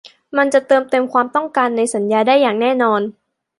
[0.37, 3.01] มันจะเติมเต็มความต้องการในสัญญาได้อย่างแน่นอน